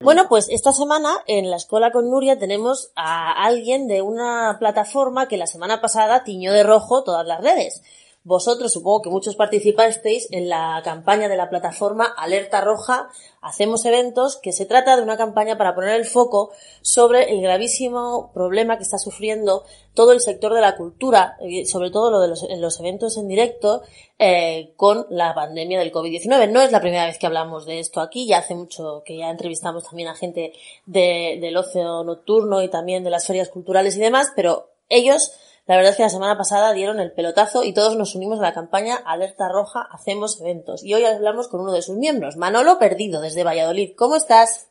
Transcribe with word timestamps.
Bueno, 0.00 0.26
pues 0.28 0.48
esta 0.50 0.72
semana 0.72 1.22
en 1.26 1.50
la 1.50 1.56
escuela 1.56 1.90
con 1.90 2.10
Nuria 2.10 2.38
tenemos 2.38 2.92
a 2.94 3.32
alguien 3.44 3.88
de 3.88 4.02
una 4.02 4.56
plataforma 4.58 5.28
que 5.28 5.38
la 5.38 5.46
semana 5.46 5.80
pasada 5.80 6.24
tiñó 6.24 6.52
de 6.52 6.62
rojo 6.62 7.04
todas 7.04 7.26
las 7.26 7.42
redes. 7.42 7.82
Vosotros, 8.26 8.72
supongo 8.72 9.02
que 9.02 9.10
muchos 9.10 9.36
participasteis 9.36 10.28
en 10.30 10.48
la 10.48 10.80
campaña 10.82 11.28
de 11.28 11.36
la 11.36 11.50
plataforma 11.50 12.06
Alerta 12.06 12.62
Roja, 12.62 13.10
Hacemos 13.42 13.84
Eventos, 13.84 14.38
que 14.42 14.52
se 14.52 14.64
trata 14.64 14.96
de 14.96 15.02
una 15.02 15.18
campaña 15.18 15.58
para 15.58 15.74
poner 15.74 15.94
el 15.94 16.06
foco 16.06 16.50
sobre 16.80 17.30
el 17.30 17.42
gravísimo 17.42 18.30
problema 18.32 18.78
que 18.78 18.82
está 18.82 18.96
sufriendo 18.96 19.64
todo 19.92 20.12
el 20.12 20.22
sector 20.22 20.54
de 20.54 20.62
la 20.62 20.74
cultura, 20.74 21.36
sobre 21.66 21.90
todo 21.90 22.10
lo 22.10 22.20
de 22.20 22.28
los, 22.28 22.46
los 22.56 22.80
eventos 22.80 23.18
en 23.18 23.28
directo, 23.28 23.82
eh, 24.18 24.72
con 24.76 25.06
la 25.10 25.34
pandemia 25.34 25.78
del 25.78 25.92
COVID-19. 25.92 26.50
No 26.50 26.62
es 26.62 26.72
la 26.72 26.80
primera 26.80 27.04
vez 27.04 27.18
que 27.18 27.26
hablamos 27.26 27.66
de 27.66 27.78
esto 27.78 28.00
aquí, 28.00 28.26
ya 28.26 28.38
hace 28.38 28.54
mucho 28.54 29.02
que 29.04 29.18
ya 29.18 29.28
entrevistamos 29.28 29.84
también 29.84 30.08
a 30.08 30.14
gente 30.14 30.54
de, 30.86 31.36
del 31.42 31.58
ocio 31.58 32.02
nocturno 32.04 32.62
y 32.62 32.70
también 32.70 33.04
de 33.04 33.10
las 33.10 33.26
ferias 33.26 33.50
culturales 33.50 33.98
y 33.98 34.00
demás, 34.00 34.28
pero 34.34 34.70
ellos 34.88 35.32
la 35.66 35.76
verdad 35.76 35.92
es 35.92 35.96
que 35.96 36.02
la 36.02 36.10
semana 36.10 36.36
pasada 36.36 36.72
dieron 36.72 37.00
el 37.00 37.12
pelotazo 37.12 37.64
y 37.64 37.72
todos 37.72 37.96
nos 37.96 38.14
unimos 38.14 38.38
a 38.38 38.42
la 38.42 38.52
campaña 38.52 38.96
Alerta 38.96 39.48
Roja 39.48 39.88
Hacemos 39.90 40.40
Eventos. 40.40 40.84
Y 40.84 40.94
hoy 40.94 41.04
hablamos 41.04 41.48
con 41.48 41.60
uno 41.60 41.72
de 41.72 41.82
sus 41.82 41.96
miembros, 41.96 42.36
Manolo 42.36 42.78
Perdido, 42.78 43.20
desde 43.20 43.44
Valladolid. 43.44 43.92
¿Cómo 43.96 44.16
estás? 44.16 44.68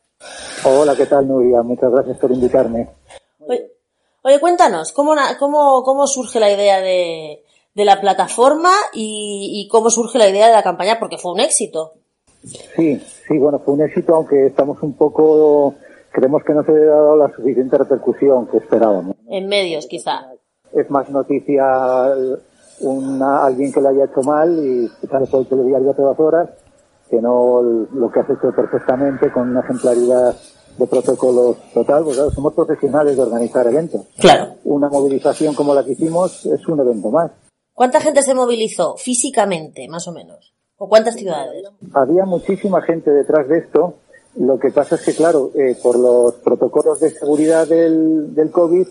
Hola, 0.64 0.96
¿qué 0.96 1.06
tal, 1.06 1.28
Nuria? 1.28 1.62
Muchas 1.64 1.92
gracias 1.92 2.18
por 2.18 2.32
invitarme. 2.32 2.90
Oye, 4.26 4.40
cuéntanos, 4.40 4.94
¿cómo, 4.94 5.16
cómo, 5.38 5.84
¿cómo 5.84 6.08
surge 6.08 6.40
la 6.40 6.50
idea 6.50 6.80
de, 6.80 7.44
de 7.74 7.86
la 7.86 8.00
plataforma 8.00 8.72
y, 8.94 9.50
y 9.52 9.68
cómo 9.68 9.90
surge 9.90 10.18
la 10.18 10.30
idea 10.30 10.48
de 10.48 10.54
la 10.54 10.64
campaña? 10.64 10.98
Porque 11.00 11.18
fue 11.18 11.34
un 11.34 11.42
éxito. 11.42 11.94
Sí, 12.44 13.00
sí, 13.00 13.38
bueno, 13.38 13.60
fue 13.60 13.74
un 13.74 13.82
éxito, 13.82 14.16
aunque 14.16 14.46
estamos 14.48 14.82
un 14.82 14.94
poco, 14.94 15.76
creemos 16.12 16.42
que 16.46 16.54
no 16.54 16.64
se 16.64 16.72
ha 16.72 16.86
dado 16.86 17.18
la 17.18 17.36
suficiente 17.36 17.78
repercusión 17.78 18.48
que 18.48 18.58
esperábamos. 18.58 19.16
En 19.28 19.48
medios, 19.48 19.88
quizá 19.88 20.30
es 20.76 20.90
más 20.90 21.10
noticia 21.10 21.64
una, 22.80 23.46
alguien 23.46 23.72
que 23.72 23.82
lo 23.82 23.90
haya 23.90 24.06
hecho 24.06 24.22
mal 24.22 24.58
y 24.58 24.88
sale 25.08 25.28
por 25.28 25.42
el 25.42 25.48
telediario 25.48 25.92
a 25.92 25.96
todas 25.96 26.20
horas 26.20 26.50
que 27.10 27.22
no 27.22 27.62
lo 27.62 28.12
que 28.12 28.22
has 28.22 28.30
hecho 28.30 28.52
perfectamente 28.56 29.32
con 29.32 29.50
una 29.50 29.60
ejemplaridad 29.60 30.36
de 30.78 30.88
protocolos 30.88 31.58
total, 31.72 32.04
porque 32.04 32.20
somos 32.34 32.54
profesionales 32.54 33.16
de 33.16 33.22
organizar 33.22 33.68
eventos. 33.68 34.02
Claro. 34.18 34.56
Una 34.64 34.90
movilización 34.90 35.54
como 35.54 35.76
la 35.76 35.84
que 35.84 35.92
hicimos 35.92 36.46
es 36.48 36.68
un 36.68 36.80
evento 36.80 37.12
más. 37.12 37.32
¿Cuánta 37.74 38.00
gente 38.00 38.24
se 38.24 38.34
movilizó 38.34 38.96
físicamente, 38.98 39.88
más 39.88 40.08
o 40.08 40.12
menos? 40.12 40.56
¿O 40.78 40.90
cuántas 40.90 41.16
ciudades? 41.16 41.64
Había 41.94 42.26
muchísima 42.26 42.82
gente 42.82 43.12
detrás 43.12 43.48
de 43.48 43.60
esto. 43.60 43.96
Lo 44.36 44.58
que 44.58 44.72
pasa 44.72 44.96
es 44.96 45.06
que, 45.06 45.14
claro, 45.14 45.52
eh, 45.54 45.78
por 45.82 46.00
los 46.00 46.34
protocolos 46.36 47.00
de 47.00 47.12
seguridad 47.12 47.68
del, 47.68 48.34
del 48.34 48.50
COVID, 48.50 48.88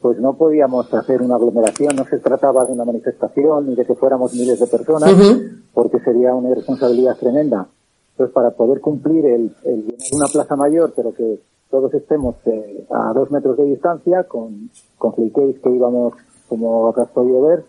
pues 0.00 0.18
no 0.18 0.34
podíamos 0.34 0.92
hacer 0.94 1.20
una 1.20 1.36
aglomeración, 1.36 1.94
no 1.94 2.04
se 2.04 2.18
trataba 2.18 2.64
de 2.64 2.72
una 2.72 2.84
manifestación 2.84 3.66
ni 3.66 3.74
de 3.74 3.84
que 3.84 3.94
fuéramos 3.94 4.32
miles 4.32 4.58
de 4.58 4.66
personas, 4.66 5.12
porque 5.74 6.00
sería 6.00 6.34
una 6.34 6.50
irresponsabilidad 6.50 7.16
tremenda. 7.18 7.68
Entonces, 8.12 8.34
para 8.34 8.50
poder 8.50 8.80
cumplir 8.80 9.26
el, 9.26 9.54
el 9.64 9.94
una 10.12 10.26
plaza 10.32 10.56
mayor, 10.56 10.92
pero 10.96 11.12
que 11.12 11.40
todos 11.70 11.92
estemos 11.94 12.36
eh, 12.46 12.86
a 12.90 13.12
dos 13.12 13.30
metros 13.30 13.56
de 13.56 13.64
distancia, 13.64 14.24
con, 14.24 14.70
con 14.98 15.12
que 15.14 15.70
íbamos, 15.70 16.14
como 16.48 16.88
acá 16.88 17.06
podido 17.06 17.42
ver, 17.42 17.64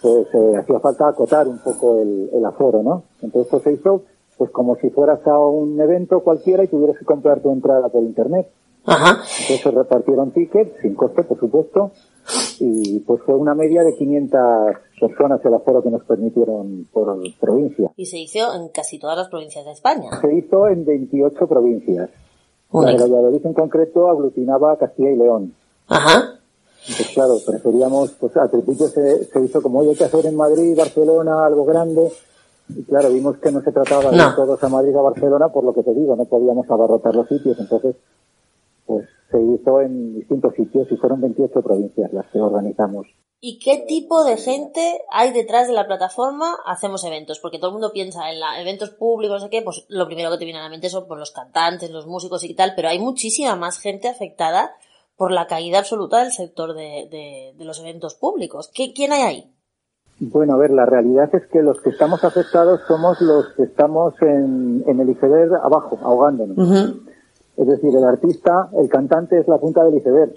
pues 0.00 0.26
eh, 0.34 0.56
hacía 0.56 0.80
falta 0.80 1.08
acotar 1.08 1.48
un 1.48 1.58
poco 1.58 1.98
el, 1.98 2.30
el 2.32 2.44
aforo, 2.44 2.82
¿no? 2.82 3.04
Entonces, 3.22 3.52
esto 3.52 3.60
se 3.60 3.72
hizo, 3.72 4.02
pues 4.36 4.50
como 4.50 4.76
si 4.76 4.90
fueras 4.90 5.26
a 5.26 5.38
un 5.38 5.80
evento 5.80 6.20
cualquiera 6.20 6.64
y 6.64 6.68
tuvieras 6.68 6.98
que 6.98 7.04
comprar 7.04 7.40
tu 7.40 7.50
entrada 7.50 7.88
por 7.88 8.02
internet. 8.02 8.48
Ajá. 8.84 9.22
Entonces 9.22 9.60
se 9.60 9.70
repartieron 9.70 10.32
tickets, 10.32 10.80
sin 10.82 10.94
coste, 10.94 11.22
por 11.22 11.38
supuesto, 11.38 11.92
y 12.58 13.00
pues 13.00 13.22
fue 13.24 13.34
una 13.36 13.54
media 13.54 13.82
de 13.82 13.94
500 13.96 14.40
personas 15.00 15.40
el 15.44 15.54
aforo 15.54 15.82
que 15.82 15.90
nos 15.90 16.02
permitieron 16.04 16.86
por 16.92 17.16
provincia. 17.40 17.92
Y 17.96 18.06
se 18.06 18.18
hizo 18.18 18.54
en 18.54 18.68
casi 18.68 18.98
todas 18.98 19.16
las 19.16 19.28
provincias 19.28 19.64
de 19.64 19.72
España. 19.72 20.10
Se 20.20 20.34
hizo 20.34 20.66
en 20.68 20.84
28 20.84 21.46
provincias. 21.46 22.10
La 22.72 22.90
de 22.90 22.98
Valladolid 22.98 23.44
en 23.44 23.52
concreto 23.52 24.08
aglutinaba 24.08 24.78
Castilla 24.78 25.10
y 25.10 25.16
León. 25.16 25.54
Ajá. 25.88 26.38
Pues 26.84 27.10
claro, 27.14 27.34
preferíamos, 27.46 28.12
pues 28.12 28.36
al 28.36 28.50
principio 28.50 28.88
se, 28.88 29.24
se 29.24 29.40
hizo 29.40 29.62
como 29.62 29.82
hay 29.82 29.94
que 29.94 30.04
hacer 30.04 30.26
en 30.26 30.36
Madrid, 30.36 30.76
Barcelona, 30.76 31.46
algo 31.46 31.64
grande, 31.64 32.10
y 32.68 32.82
claro, 32.84 33.10
vimos 33.10 33.36
que 33.38 33.50
no 33.50 33.60
se 33.60 33.72
trataba 33.72 34.10
de 34.10 34.18
todos 34.34 34.62
a 34.62 34.68
Madrid 34.68 34.96
a 34.96 35.02
Barcelona, 35.02 35.48
por 35.48 35.64
lo 35.64 35.74
que 35.74 35.82
te 35.82 35.92
digo, 35.94 36.16
no 36.16 36.24
podíamos 36.24 36.68
abarrotar 36.70 37.14
los 37.14 37.28
sitios, 37.28 37.58
entonces 37.58 37.96
pues 38.86 39.08
se 39.30 39.40
hizo 39.40 39.80
en 39.80 40.14
distintos 40.14 40.54
sitios 40.54 40.86
y 40.90 40.96
fueron 40.96 41.20
28 41.20 41.62
provincias 41.62 42.12
las 42.12 42.26
que 42.26 42.40
organizamos. 42.40 43.06
¿Y 43.44 43.58
qué 43.58 43.84
tipo 43.88 44.22
de 44.22 44.36
gente 44.36 44.80
hay 45.10 45.32
detrás 45.32 45.66
de 45.66 45.72
la 45.72 45.88
plataforma 45.88 46.54
Hacemos 46.64 47.04
Eventos? 47.04 47.40
Porque 47.40 47.58
todo 47.58 47.70
el 47.70 47.72
mundo 47.72 47.90
piensa 47.92 48.30
en 48.30 48.38
la, 48.38 48.60
eventos 48.60 48.90
públicos, 48.90 49.40
no 49.40 49.46
sé 49.46 49.50
qué, 49.50 49.62
pues 49.62 49.84
lo 49.88 50.06
primero 50.06 50.30
que 50.30 50.38
te 50.38 50.44
viene 50.44 50.60
a 50.60 50.62
la 50.62 50.68
mente 50.68 50.88
son 50.88 51.08
pues, 51.08 51.18
los 51.18 51.32
cantantes, 51.32 51.90
los 51.90 52.06
músicos 52.06 52.44
y 52.44 52.54
tal, 52.54 52.74
pero 52.76 52.88
hay 52.88 53.00
muchísima 53.00 53.56
más 53.56 53.80
gente 53.80 54.08
afectada 54.08 54.70
por 55.16 55.32
la 55.32 55.48
caída 55.48 55.80
absoluta 55.80 56.22
del 56.22 56.30
sector 56.30 56.74
de, 56.74 57.54
de, 57.56 57.64
los 57.64 57.80
eventos 57.80 58.14
públicos. 58.14 58.70
¿Qué, 58.72 58.92
¿Quién 58.92 59.12
hay 59.12 59.22
ahí? 59.22 59.52
Bueno, 60.20 60.54
a 60.54 60.58
ver, 60.58 60.70
la 60.70 60.86
realidad 60.86 61.28
es 61.34 61.42
que 61.50 61.62
los 61.62 61.80
que 61.80 61.90
estamos 61.90 62.22
afectados 62.22 62.80
somos 62.86 63.20
los 63.20 63.46
que 63.56 63.64
estamos 63.64 64.14
en, 64.20 64.84
en 64.86 65.00
el 65.00 65.10
iceberg 65.10 65.52
abajo, 65.64 65.98
ahogándonos. 66.02 66.94
Es 67.56 67.66
decir, 67.66 67.94
el 67.94 68.04
artista, 68.04 68.70
el 68.72 68.88
cantante 68.88 69.38
es 69.38 69.46
la 69.46 69.58
punta 69.58 69.84
del 69.84 69.96
iceberg. 69.96 70.32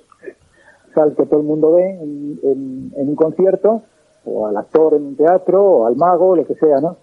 O 0.89 0.93
sea, 0.93 1.03
el 1.05 1.15
que 1.15 1.25
todo 1.25 1.39
el 1.39 1.45
mundo 1.45 1.73
ve 1.73 1.91
en, 1.91 2.91
un 2.95 3.15
concierto, 3.15 3.81
o 4.25 4.47
al 4.47 4.57
actor 4.57 4.95
en 4.95 5.05
un 5.05 5.15
teatro, 5.15 5.63
o 5.63 5.85
al 5.87 5.95
mago, 5.95 6.35
lo 6.35 6.45
que 6.45 6.55
sea, 6.55 6.79
¿no? 6.81 6.97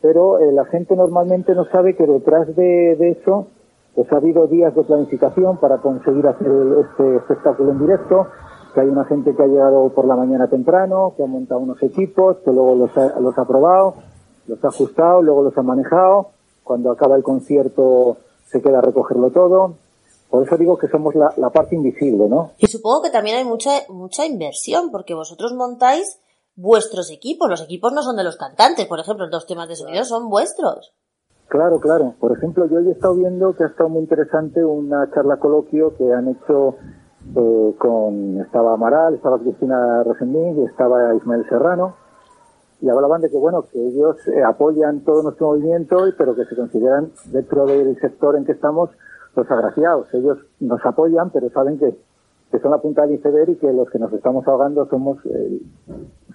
Pero 0.00 0.38
eh, 0.38 0.52
la 0.52 0.64
gente 0.66 0.96
normalmente 0.96 1.54
no 1.54 1.64
sabe 1.66 1.94
que 1.96 2.06
detrás 2.06 2.54
de, 2.54 3.10
eso, 3.10 3.46
pues 3.94 4.12
ha 4.12 4.16
habido 4.16 4.46
días 4.46 4.74
de 4.74 4.82
planificación 4.82 5.58
para 5.58 5.78
conseguir 5.78 6.26
hacer 6.26 6.48
este 6.90 7.16
espectáculo 7.16 7.72
en 7.72 7.78
directo, 7.78 8.26
que 8.74 8.80
hay 8.80 8.88
una 8.88 9.04
gente 9.04 9.34
que 9.34 9.42
ha 9.42 9.46
llegado 9.46 9.88
por 9.90 10.04
la 10.04 10.16
mañana 10.16 10.48
temprano, 10.48 11.14
que 11.16 11.22
ha 11.22 11.26
montado 11.26 11.60
unos 11.60 11.82
equipos, 11.82 12.38
que 12.44 12.52
luego 12.52 12.74
los 12.74 12.96
ha, 12.98 13.18
los 13.20 13.38
ha 13.38 13.44
probado, 13.46 13.94
los 14.48 14.62
ha 14.64 14.68
ajustado, 14.68 15.22
luego 15.22 15.44
los 15.44 15.56
ha 15.56 15.62
manejado. 15.62 16.30
Cuando 16.64 16.90
acaba 16.90 17.16
el 17.16 17.22
concierto, 17.22 18.16
se 18.44 18.62
queda 18.62 18.78
a 18.78 18.82
recogerlo 18.82 19.30
todo. 19.30 19.74
Por 20.30 20.46
eso 20.46 20.56
digo 20.56 20.78
que 20.78 20.88
somos 20.88 21.14
la, 21.14 21.50
parte 21.50 21.76
invisible, 21.76 22.28
¿no? 22.28 22.52
Y 22.58 22.66
supongo 22.66 23.02
que 23.02 23.10
también 23.10 23.36
hay 23.36 23.44
mucha, 23.44 23.70
mucha 23.88 24.26
inversión, 24.26 24.90
porque 24.90 25.14
vosotros 25.14 25.52
montáis 25.54 26.18
vuestros 26.56 27.10
equipos. 27.10 27.48
Los 27.48 27.62
equipos 27.62 27.92
no 27.92 28.02
son 28.02 28.16
de 28.16 28.24
los 28.24 28.36
cantantes, 28.36 28.86
por 28.86 28.98
ejemplo, 28.98 29.26
los 29.26 29.32
dos 29.32 29.46
temas 29.46 29.68
de 29.68 29.76
sonido 29.76 30.04
son 30.04 30.28
vuestros. 30.28 30.94
Claro, 31.48 31.78
claro. 31.78 32.14
Por 32.18 32.32
ejemplo, 32.32 32.66
yo 32.66 32.78
hoy 32.78 32.88
he 32.88 32.92
estado 32.92 33.14
viendo 33.14 33.54
que 33.54 33.64
ha 33.64 33.68
estado 33.68 33.88
muy 33.88 34.00
interesante 34.00 34.64
una 34.64 35.08
charla 35.14 35.36
coloquio 35.36 35.96
que 35.96 36.12
han 36.12 36.28
hecho 36.28 36.76
eh, 37.36 37.74
con, 37.78 38.40
estaba 38.40 38.74
Amaral, 38.74 39.14
estaba 39.14 39.38
Cristina 39.38 40.02
Rosendín 40.02 40.62
y 40.62 40.64
estaba 40.64 41.14
Ismael 41.14 41.46
Serrano 41.48 42.03
y 42.84 42.90
hablaban 42.90 43.22
de 43.22 43.30
que 43.30 43.38
bueno 43.38 43.62
que 43.62 43.78
ellos 43.78 44.16
eh, 44.28 44.42
apoyan 44.44 45.00
todo 45.04 45.22
nuestro 45.22 45.48
movimiento 45.48 45.96
pero 46.18 46.34
que 46.34 46.44
se 46.44 46.54
consideran 46.54 47.10
dentro 47.32 47.64
del 47.64 47.98
sector 47.98 48.36
en 48.36 48.44
que 48.44 48.52
estamos 48.52 48.90
los 49.34 49.50
agraciados 49.50 50.12
ellos 50.12 50.38
nos 50.60 50.84
apoyan 50.84 51.30
pero 51.30 51.48
saben 51.48 51.78
que, 51.78 51.96
que 52.50 52.58
son 52.60 52.70
la 52.72 52.82
punta 52.82 53.02
del 53.02 53.12
iceberg 53.12 53.50
y 53.50 53.56
que 53.56 53.72
los 53.72 53.88
que 53.88 53.98
nos 53.98 54.12
estamos 54.12 54.46
ahogando 54.46 54.86
somos 54.90 55.16
eh, 55.24 55.60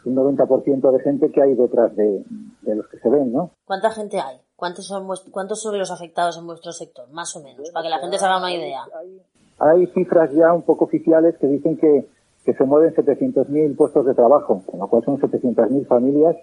un 0.05 0.15
90% 0.15 0.91
de 0.91 0.99
gente 1.03 1.31
que 1.31 1.41
hay 1.41 1.53
detrás 1.53 1.95
de, 1.95 2.23
de, 2.63 2.75
los 2.75 2.87
que 2.87 2.97
se 2.97 3.09
ven 3.09 3.31
¿no? 3.31 3.51
¿cuánta 3.65 3.91
gente 3.91 4.19
hay? 4.19 4.37
¿cuántos 4.55 4.87
son, 4.87 5.07
cuántos 5.29 5.61
son 5.61 5.77
los 5.77 5.91
afectados 5.91 6.35
en 6.39 6.47
vuestro 6.47 6.71
sector? 6.71 7.07
más 7.11 7.35
o 7.35 7.43
menos 7.43 7.69
para 7.71 7.83
que 7.83 7.89
la 7.89 7.99
gente 7.99 8.17
se 8.17 8.25
haga 8.25 8.39
una 8.39 8.51
idea 8.51 8.81
hay, 8.99 9.21
hay 9.59 9.87
cifras 9.93 10.31
ya 10.31 10.51
un 10.51 10.63
poco 10.63 10.85
oficiales 10.85 11.37
que 11.37 11.45
dicen 11.45 11.77
que 11.77 12.09
que 12.45 12.53
se 12.53 12.63
mueven 12.63 12.93
700.000 12.93 13.75
puestos 13.75 14.05
de 14.05 14.13
trabajo, 14.13 14.63
con 14.65 14.79
lo 14.79 14.87
cual 14.87 15.03
son 15.03 15.19
700.000 15.19 15.85
familias 15.87 16.35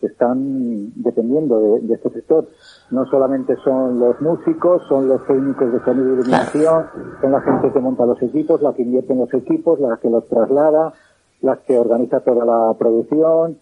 que 0.00 0.06
están 0.06 0.92
dependiendo 0.94 1.60
de, 1.80 1.94
este 1.94 2.10
sector. 2.10 2.48
No 2.90 3.04
solamente 3.06 3.56
son 3.64 3.98
los 3.98 4.20
músicos, 4.20 4.82
son 4.88 5.08
los 5.08 5.26
técnicos 5.26 5.72
de 5.72 5.80
sonido 5.84 6.10
y 6.10 6.12
iluminación, 6.14 6.86
son 7.20 7.32
la 7.32 7.40
gente 7.40 7.72
que 7.72 7.80
monta 7.80 8.06
los 8.06 8.22
equipos, 8.22 8.62
la 8.62 8.72
que 8.74 8.82
invierte 8.82 9.12
en 9.12 9.20
los 9.20 9.34
equipos, 9.34 9.80
la 9.80 9.98
que 10.00 10.08
los 10.08 10.26
traslada, 10.28 10.92
la 11.40 11.56
que 11.56 11.78
organiza 11.78 12.20
toda 12.20 12.44
la 12.44 12.74
producción, 12.78 13.58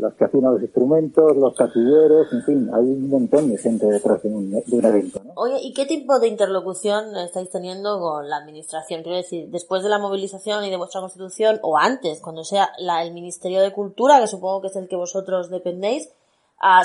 las 0.00 0.14
que 0.14 0.24
afinan 0.24 0.54
los 0.54 0.62
instrumentos, 0.62 1.36
los 1.36 1.54
casilleros, 1.54 2.32
en 2.32 2.42
fin, 2.42 2.70
hay 2.72 2.84
un 2.84 3.08
montón 3.08 3.50
de 3.50 3.58
gente 3.58 3.86
detrás 3.86 4.22
de 4.22 4.28
un, 4.28 4.54
evento. 4.84 5.20
¿no? 5.24 5.32
Oye, 5.36 5.58
¿y 5.60 5.72
qué 5.74 5.86
tipo 5.86 6.18
de 6.18 6.28
interlocución 6.28 7.16
estáis 7.16 7.50
teniendo 7.50 8.00
con 8.00 8.28
la 8.28 8.38
administración? 8.38 9.02
Quiero 9.02 9.18
decir, 9.18 9.48
después 9.50 9.82
de 9.82 9.88
la 9.88 9.98
movilización 9.98 10.64
y 10.64 10.70
de 10.70 10.76
vuestra 10.76 11.00
constitución, 11.00 11.58
o 11.62 11.78
antes, 11.78 12.20
cuando 12.20 12.44
sea 12.44 12.70
la, 12.78 13.02
el 13.02 13.12
Ministerio 13.12 13.60
de 13.60 13.72
Cultura, 13.72 14.20
que 14.20 14.26
supongo 14.26 14.62
que 14.62 14.68
es 14.68 14.76
el 14.76 14.88
que 14.88 14.96
vosotros 14.96 15.50
dependéis, 15.50 16.10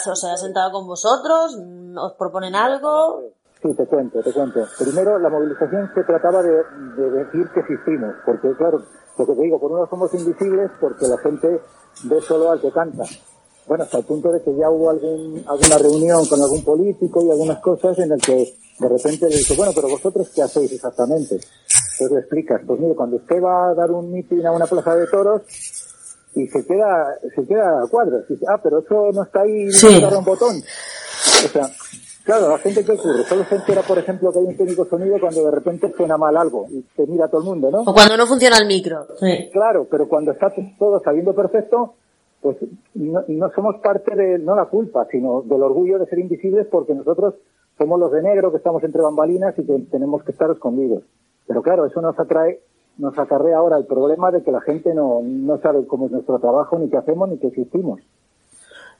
¿se 0.04 0.12
os 0.12 0.24
ha 0.24 0.38
sentado 0.38 0.72
con 0.72 0.88
vosotros? 0.88 1.58
¿Os 1.98 2.14
proponen 2.14 2.56
algo? 2.56 3.32
Sí, 3.62 3.74
te 3.74 3.86
cuento, 3.88 4.22
te 4.22 4.32
cuento. 4.32 4.62
Primero, 4.78 5.18
la 5.20 5.30
movilización 5.30 5.90
se 5.94 6.04
trataba 6.04 6.44
de, 6.44 6.52
decir 6.52 7.50
que 7.54 7.62
existimos, 7.62 8.14
porque 8.26 8.54
claro, 8.58 8.80
lo 9.18 9.26
que 9.26 9.34
te 9.34 9.42
digo, 9.42 9.60
por 9.60 9.72
uno 9.72 9.88
somos 9.90 10.14
invisibles 10.14 10.70
porque 10.80 11.08
la 11.08 11.18
gente 11.18 11.62
ve 12.03 12.21
solo 12.21 12.51
al 12.51 12.62
que 12.62 12.71
canta. 12.71 13.03
Bueno, 13.68 13.83
hasta 13.83 13.97
el 13.97 14.06
punto 14.06 14.31
de 14.31 14.44
que 14.44 14.56
ya 14.56 14.69
hubo 14.69 14.92
algún, 14.92 15.44
alguna 15.47 15.77
reunión 15.77 16.25
con 16.27 16.42
algún 16.42 16.63
político 16.63 17.25
y 17.25 17.31
algunas 17.31 17.59
cosas 17.59 17.97
en 18.00 18.12
el 18.12 18.21
que 18.21 18.53
de 18.80 18.89
repente 18.89 19.27
le 19.30 19.38
dice, 19.38 19.56
bueno, 19.56 19.71
pero 19.74 19.89
vosotros 19.89 20.30
qué 20.36 20.44
hacéis 20.44 20.71
exactamente? 20.74 21.36
Entonces 21.36 22.12
le 22.12 22.19
explicas, 22.19 22.62
pues 22.68 22.80
mire, 22.80 22.94
cuando 22.94 23.15
usted 23.15 23.42
va 23.42 23.69
a 23.69 23.74
dar 23.74 23.89
un 23.92 24.12
mitin 24.12 24.45
a 24.45 24.51
una 24.51 24.68
plaza 24.68 24.95
de 24.95 25.07
toros 25.07 25.42
y 26.36 26.47
se 26.47 26.65
queda, 26.65 27.18
se 27.33 27.47
queda 27.47 27.83
a 27.83 27.88
cuadros, 27.88 28.27
dice, 28.27 28.45
ah, 28.50 28.59
pero 28.62 28.80
eso 28.80 29.12
no 29.13 29.24
está 29.24 29.42
ahí, 29.42 29.71
sí. 29.71 30.03
un 30.03 30.25
botón. 30.25 30.57
O 30.57 31.47
sea, 31.47 31.71
Claro, 32.25 32.50
la 32.50 32.57
gente 32.57 32.83
que 32.83 32.92
ocurre, 32.92 33.24
solo 33.24 33.44
se 33.44 33.56
entera, 33.56 33.83
por 33.83 34.00
ejemplo, 34.00 34.33
que 34.33 34.39
hay 34.39 34.45
un 34.45 34.57
técnico 34.57 34.86
sonido 34.86 35.19
cuando 35.19 35.45
de 35.45 35.51
repente 35.51 35.94
suena 35.95 36.18
mal 36.18 36.36
algo 36.36 36.66
y 36.72 36.83
se 36.95 37.06
mira 37.06 37.25
a 37.25 37.27
todo 37.27 37.42
el 37.42 37.48
mundo, 37.48 37.69
¿no? 37.69 37.81
O 37.81 37.94
cuando 37.94 38.18
no 38.18 38.25
funciona 38.25 38.57
el 38.57 38.66
micro. 38.66 39.06
Sí. 39.19 39.50
Claro, 39.54 39.88
pero 39.89 40.10
cuando 40.10 40.31
está 40.31 40.51
todo 40.80 41.00
saliendo 41.01 41.36
perfecto, 41.36 41.94
pues 42.42 42.57
no, 42.95 43.24
no, 43.27 43.51
somos 43.51 43.75
parte 43.81 44.16
de, 44.16 44.39
no 44.39 44.56
la 44.56 44.66
culpa, 44.66 45.06
sino 45.12 45.44
del 45.44 45.62
orgullo 45.62 46.00
de 46.00 46.07
ser 46.07 46.18
invisibles 46.18 46.66
porque 46.72 46.95
nosotros 46.95 47.36
somos 47.77 48.00
los 48.00 48.12
de 48.12 48.24
negro 48.24 48.50
que 48.50 48.57
estamos 48.57 48.83
entre 48.83 49.04
bambalinas 49.04 49.54
y 49.60 49.63
que 49.63 49.80
tenemos 49.92 50.24
que 50.24 50.31
estar 50.31 50.50
escondidos. 50.50 51.04
Pero 51.45 51.62
claro, 51.62 51.86
eso 51.86 52.01
nos 52.01 52.19
atrae, 52.19 52.60
nos 52.98 53.16
acarrea 53.19 53.57
ahora 53.57 53.78
el 53.78 53.86
problema 53.86 54.31
de 54.31 54.42
que 54.42 54.51
la 54.51 54.62
gente 54.62 54.95
no, 54.95 55.21
no 55.24 55.60
sabe 55.60 55.86
cómo 55.86 56.07
es 56.07 56.12
nuestro 56.12 56.39
trabajo, 56.39 56.80
ni 56.80 56.89
qué 56.89 56.98
hacemos, 56.98 57.30
ni 57.30 57.38
qué 57.38 57.48
existimos. 57.48 58.01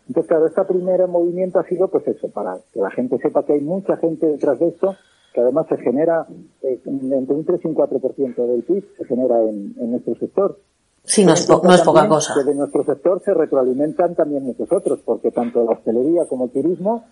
Entonces, 0.07 0.30
claro, 0.30 0.48
este 0.48 0.63
primer 0.66 1.07
movimiento 1.07 1.60
ha 1.60 1.63
sido 1.63 1.88
pues 1.88 2.07
eso, 2.07 2.30
para 2.30 2.57
que 2.72 2.80
la 2.80 2.92
gente 2.92 3.18
sepa 3.18 3.44
que 3.44 3.54
hay 3.54 3.62
mucha 3.62 3.98
gente 3.98 4.28
detrás 4.28 4.60
de 4.60 4.68
esto, 4.68 4.96
que 5.34 5.42
además 5.42 5.66
se 5.68 5.78
genera 5.78 6.25
eh, 6.62 6.80
entre 6.86 7.36
un 7.36 7.44
3 7.44 7.60
y 7.63 7.68
un 7.68 7.75
4% 7.75 8.36
del 8.36 8.63
PIB, 8.63 8.86
se 8.98 9.06
genera 9.06 9.42
en, 9.42 9.92
nuestro 9.92 10.16
sector. 10.16 10.60
Sí, 11.04 11.25
no 11.25 11.34
es, 11.34 11.48
no 11.50 11.74
es 11.74 11.81
poca 11.81 12.07
cosa. 12.07 12.34
Que 12.36 12.44
de 12.44 12.56
nuestro 12.56 12.84
sector 12.84 13.22
se 13.24 13.34
retroalimentan 13.34 14.16
también 14.16 14.44
muchos 14.44 14.72
otros, 14.72 15.02
porque 15.04 15.31
tanto 15.31 15.63
la 15.63 15.72
hostelería 15.72 16.25
como 16.28 16.46
el 16.46 16.52
turismo, 16.52 17.04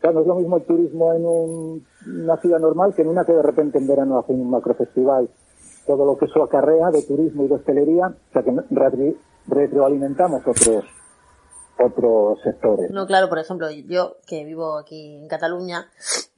claro, 0.00 0.16
no 0.16 0.20
es 0.22 0.26
lo 0.26 0.34
mismo 0.36 0.56
el 0.56 0.64
turismo 0.64 1.12
en 1.12 2.24
una 2.24 2.36
ciudad 2.38 2.58
normal 2.58 2.94
que 2.94 3.02
en 3.02 3.08
una 3.08 3.24
que 3.24 3.32
de 3.32 3.42
repente 3.42 3.78
en 3.78 3.86
verano 3.86 4.18
hacen 4.18 4.40
un 4.40 4.50
macrofestival. 4.50 5.28
Todo 5.86 6.06
lo 6.06 6.16
que 6.16 6.26
eso 6.26 6.42
acarrea 6.42 6.90
de 6.90 7.02
turismo 7.02 7.44
y 7.44 7.48
de 7.48 7.54
hostelería, 7.54 8.06
o 8.06 8.32
sea 8.32 8.42
que 8.42 9.16
retroalimentamos 9.46 10.42
otros, 10.46 10.84
otros 11.78 12.38
sectores. 12.42 12.90
No, 12.90 13.06
claro, 13.06 13.28
por 13.28 13.38
ejemplo, 13.38 13.70
yo 13.70 14.16
que 14.26 14.44
vivo 14.44 14.78
aquí 14.78 15.16
en 15.16 15.28
Cataluña, 15.28 15.90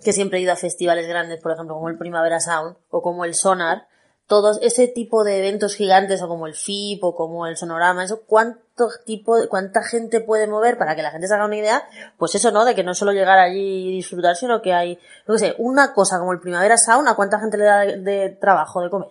que 0.02 0.12
siempre 0.12 0.38
he 0.38 0.42
ido 0.42 0.52
a 0.52 0.56
festivales 0.56 1.06
grandes, 1.06 1.40
por 1.40 1.52
ejemplo, 1.52 1.74
como 1.74 1.88
el 1.88 1.98
Primavera 1.98 2.40
Sound 2.40 2.76
o 2.90 3.02
como 3.02 3.24
el 3.24 3.34
Sonar, 3.34 3.86
todos 4.26 4.58
ese 4.62 4.88
tipo 4.88 5.22
de 5.22 5.38
eventos 5.38 5.74
gigantes 5.74 6.22
o 6.22 6.28
como 6.28 6.46
el 6.46 6.54
FIP 6.54 7.04
o 7.04 7.14
como 7.14 7.46
el 7.46 7.56
Sonorama, 7.56 8.04
eso 8.04 8.22
cuánto 8.26 8.88
tipo, 9.04 9.36
cuánta 9.48 9.82
gente 9.82 10.20
puede 10.20 10.46
mover 10.46 10.78
para 10.78 10.96
que 10.96 11.02
la 11.02 11.10
gente 11.10 11.28
se 11.28 11.34
haga 11.34 11.44
una 11.44 11.56
idea, 11.56 11.82
pues 12.16 12.34
eso, 12.34 12.50
¿no? 12.50 12.64
De 12.64 12.74
que 12.74 12.84
no 12.84 12.94
solo 12.94 13.12
llegar 13.12 13.38
allí 13.38 13.88
y 13.88 13.96
disfrutar, 13.96 14.36
sino 14.36 14.62
que 14.62 14.72
hay, 14.72 14.98
no 15.26 15.36
sé, 15.36 15.54
una 15.58 15.92
cosa 15.92 16.18
como 16.18 16.32
el 16.32 16.40
Primavera 16.40 16.76
Sound, 16.78 17.06
¿a 17.08 17.14
cuánta 17.14 17.38
gente 17.38 17.58
le 17.58 17.64
da 17.64 17.80
de 17.80 18.30
trabajo 18.40 18.80
de 18.80 18.90
comer? 18.90 19.08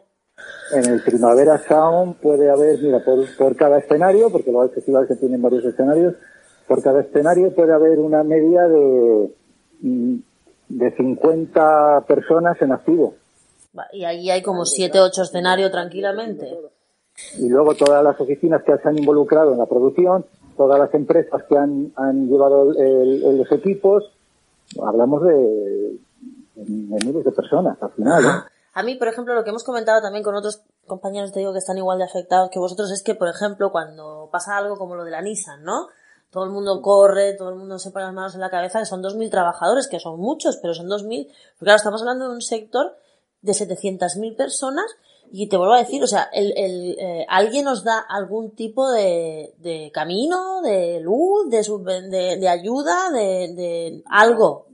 En 0.71 0.85
el 0.85 1.01
Primavera 1.03 1.61
Sound 1.67 2.15
puede 2.15 2.49
haber, 2.49 2.79
mira, 2.81 2.99
por, 3.37 3.55
cada 3.55 3.77
escenario, 3.79 4.29
porque 4.29 4.51
los 4.51 4.71
festivales 4.71 5.07
que 5.07 5.15
tienen 5.15 5.41
varios 5.41 5.63
escenarios, 5.65 6.15
por 6.67 6.81
cada 6.81 7.01
escenario 7.01 7.53
puede 7.53 7.73
haber 7.73 7.99
una 7.99 8.23
media 8.23 8.67
de, 8.67 9.29
de 10.69 10.95
50 10.95 12.05
personas 12.07 12.61
en 12.61 12.71
activo. 12.71 13.15
Y 13.91 14.05
ahí 14.05 14.29
hay 14.29 14.41
como 14.41 14.65
7, 14.65 14.99
8 14.99 15.21
escenarios 15.23 15.71
tranquilamente. 15.71 16.47
Y 17.37 17.49
luego 17.49 17.75
todas 17.75 18.03
las 18.03 18.19
oficinas 18.19 18.63
que 18.63 18.75
se 18.77 18.87
han 18.87 18.97
involucrado 18.97 19.51
en 19.51 19.59
la 19.59 19.65
producción, 19.65 20.25
todas 20.57 20.79
las 20.79 20.93
empresas 20.93 21.43
que 21.47 21.57
han, 21.57 21.91
han 21.95 22.27
llevado 22.27 22.73
los 22.73 23.51
equipos, 23.51 24.11
hablamos 24.81 25.23
de, 25.23 25.97
miles 26.55 27.23
de 27.25 27.31
personas 27.31 27.77
al 27.81 27.91
final. 27.91 28.23
¿eh? 28.23 28.52
A 28.73 28.83
mí, 28.83 28.95
por 28.95 29.07
ejemplo, 29.07 29.35
lo 29.35 29.43
que 29.43 29.51
hemos 29.51 29.63
comentado 29.63 30.01
también 30.01 30.23
con 30.23 30.35
otros 30.35 30.63
compañeros, 30.87 31.31
te 31.31 31.39
digo 31.39 31.53
que 31.53 31.59
están 31.59 31.77
igual 31.77 31.99
de 31.99 32.05
afectados 32.05 32.49
que 32.49 32.59
vosotros, 32.59 32.91
es 32.91 33.03
que, 33.03 33.15
por 33.15 33.27
ejemplo, 33.27 33.71
cuando 33.71 34.29
pasa 34.31 34.57
algo 34.57 34.77
como 34.77 34.95
lo 34.95 35.03
de 35.03 35.11
la 35.11 35.21
Nissan, 35.21 35.63
¿no? 35.63 35.89
Todo 36.31 36.45
el 36.45 36.49
mundo 36.49 36.81
corre, 36.81 37.33
todo 37.33 37.49
el 37.49 37.55
mundo 37.55 37.77
se 37.77 37.91
pone 37.91 38.05
las 38.05 38.13
manos 38.13 38.33
en 38.33 38.41
la 38.41 38.49
cabeza, 38.49 38.79
que 38.79 38.85
son 38.85 39.03
2.000 39.03 39.29
trabajadores, 39.29 39.87
que 39.87 39.99
son 39.99 40.19
muchos, 40.19 40.57
pero 40.57 40.73
son 40.73 40.87
2.000. 40.87 41.27
Porque 41.27 41.35
claro, 41.59 41.77
estamos 41.77 42.01
hablando 42.01 42.27
de 42.27 42.33
un 42.33 42.41
sector 42.41 42.97
de 43.43 43.51
700.000 43.51 44.35
personas 44.35 44.85
y 45.31 45.47
te 45.47 45.57
vuelvo 45.57 45.73
a 45.73 45.79
decir, 45.79 46.03
o 46.03 46.07
sea, 46.07 46.29
el, 46.33 46.53
el, 46.57 46.95
eh, 46.99 47.25
¿alguien 47.29 47.65
nos 47.65 47.83
da 47.83 47.99
algún 47.99 48.55
tipo 48.55 48.91
de, 48.91 49.53
de 49.59 49.91
camino, 49.93 50.61
de 50.61 50.99
luz, 51.01 51.49
de, 51.49 51.61
de, 52.09 52.37
de 52.37 52.49
ayuda, 52.49 53.11
de, 53.11 53.53
de 53.55 54.03
algo? 54.09 54.67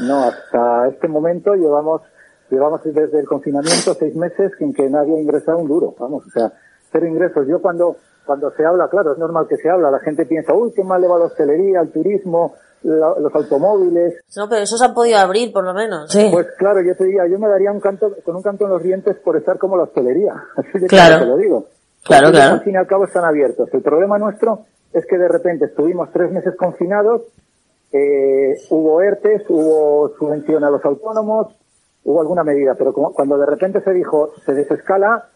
No, 0.00 0.18
hasta 0.18 0.88
este 0.88 1.08
momento 1.08 1.54
llevamos 1.54 2.02
Llevamos 2.50 2.82
desde 2.84 3.20
el 3.20 3.26
confinamiento 3.26 3.94
seis 3.94 4.14
meses 4.16 4.52
sin 4.58 4.72
que 4.72 4.88
nadie 4.88 5.16
ha 5.16 5.20
ingresado 5.20 5.58
un 5.58 5.68
duro, 5.68 5.94
vamos, 5.98 6.26
o 6.26 6.30
sea, 6.30 6.52
cero 6.90 7.06
ingresos. 7.06 7.46
Yo 7.46 7.60
cuando, 7.60 7.96
cuando 8.24 8.50
se 8.52 8.64
habla, 8.64 8.88
claro, 8.88 9.12
es 9.12 9.18
normal 9.18 9.46
que 9.48 9.56
se 9.56 9.68
habla, 9.68 9.90
la 9.90 10.00
gente 10.00 10.24
piensa, 10.26 10.54
uy, 10.54 10.72
qué 10.74 10.82
mal 10.82 11.00
le 11.00 11.08
va 11.08 11.16
a 11.16 11.18
la 11.20 11.24
hostelería, 11.26 11.80
al 11.80 11.90
turismo, 11.90 12.54
los 12.82 13.34
automóviles. 13.34 14.20
No, 14.36 14.48
pero 14.48 14.62
esos 14.62 14.80
han 14.82 14.94
podido 14.94 15.18
abrir, 15.18 15.52
por 15.52 15.64
lo 15.64 15.74
menos. 15.74 16.10
Sí. 16.10 16.28
Pues 16.32 16.46
claro, 16.56 16.80
yo 16.80 16.96
te 16.96 17.04
diría, 17.04 17.26
yo 17.30 17.38
me 17.38 17.48
daría 17.48 17.72
un 17.72 17.80
canto, 17.80 18.14
con 18.24 18.36
un 18.36 18.42
canto 18.42 18.64
en 18.64 18.70
los 18.70 18.82
dientes 18.82 19.16
por 19.24 19.36
estar 19.36 19.58
como 19.58 19.76
la 19.76 19.84
hostelería. 19.84 20.32
Así 20.56 20.78
de 20.78 20.86
claro. 20.86 21.20
te 21.20 21.26
lo 21.26 21.36
digo. 21.36 21.66
Claro, 22.04 22.30
claro. 22.30 22.54
Al 22.54 22.60
fin 22.62 22.74
y 22.74 22.76
al 22.76 22.86
cabo 22.86 23.04
están 23.04 23.24
abiertos. 23.24 23.68
El 23.72 23.82
problema 23.82 24.18
nuestro 24.18 24.64
es 24.92 25.04
que 25.06 25.18
de 25.18 25.28
repente 25.28 25.66
estuvimos 25.66 26.10
tres 26.12 26.30
meses 26.30 26.54
confinados, 26.56 27.22
eh, 27.92 28.54
hubo 28.70 29.02
ERTES, 29.02 29.42
hubo 29.48 30.10
subvención 30.18 30.64
a 30.64 30.70
los 30.70 30.84
autónomos, 30.84 31.54
hubo 32.08 32.22
alguna 32.22 32.42
medida, 32.42 32.74
pero 32.74 32.94
cuando 32.94 33.36
de 33.36 33.44
repente 33.44 33.82
se 33.82 33.92
dijo, 33.92 34.30
se 34.46 34.54
desescala, 34.54 35.26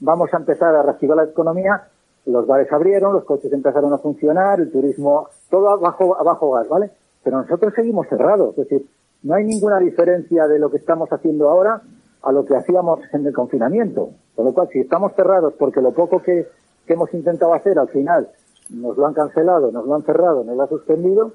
vamos 0.00 0.28
a 0.34 0.36
empezar 0.36 0.74
a 0.74 0.82
reactivar 0.82 1.16
la 1.16 1.24
economía, 1.24 1.88
los 2.26 2.46
bares 2.46 2.70
abrieron, 2.70 3.14
los 3.14 3.24
coches 3.24 3.50
empezaron 3.50 3.94
a 3.94 3.98
funcionar, 3.98 4.60
el 4.60 4.70
turismo, 4.70 5.28
todo 5.48 5.70
abajo, 5.70 6.20
abajo 6.20 6.50
gas, 6.50 6.68
¿vale? 6.68 6.90
Pero 7.24 7.38
nosotros 7.38 7.72
seguimos 7.74 8.08
cerrados, 8.08 8.50
es 8.58 8.68
decir, 8.68 8.86
no 9.22 9.36
hay 9.36 9.44
ninguna 9.44 9.78
diferencia 9.78 10.46
de 10.46 10.58
lo 10.58 10.70
que 10.70 10.76
estamos 10.76 11.10
haciendo 11.10 11.48
ahora 11.48 11.80
a 12.20 12.30
lo 12.30 12.44
que 12.44 12.56
hacíamos 12.56 13.00
en 13.14 13.26
el 13.26 13.32
confinamiento. 13.32 14.10
Con 14.36 14.44
lo 14.44 14.52
cual, 14.52 14.68
si 14.70 14.80
estamos 14.80 15.14
cerrados 15.16 15.54
porque 15.58 15.80
lo 15.80 15.92
poco 15.92 16.22
que, 16.22 16.46
que 16.86 16.92
hemos 16.92 17.12
intentado 17.14 17.54
hacer 17.54 17.78
al 17.78 17.88
final 17.88 18.28
nos 18.68 18.98
lo 18.98 19.06
han 19.06 19.14
cancelado, 19.14 19.72
nos 19.72 19.86
lo 19.86 19.94
han 19.94 20.02
cerrado, 20.02 20.44
nos 20.44 20.54
lo 20.54 20.62
han 20.62 20.68
suspendido, 20.68 21.32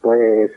pues 0.00 0.50